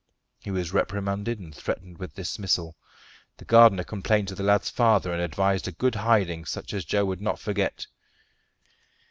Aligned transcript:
He 0.39 0.49
was 0.49 0.73
reprimanded, 0.73 1.37
and 1.37 1.53
threatened 1.53 1.99
with 1.99 2.15
dismissal. 2.15 2.75
The 3.37 3.45
gardener 3.45 3.83
complained 3.83 4.29
to 4.29 4.33
the 4.33 4.41
lad's 4.41 4.71
father 4.71 5.13
and 5.13 5.21
advised 5.21 5.67
a 5.67 5.71
good 5.71 5.93
hiding, 5.93 6.45
such 6.45 6.73
as 6.73 6.85
Joe 6.85 7.11
should 7.11 7.21
not 7.21 7.37
forget. 7.37 7.85